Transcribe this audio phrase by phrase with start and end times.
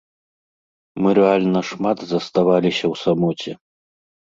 [1.03, 3.51] Мы рэальна шмат заставаліся ў самоце.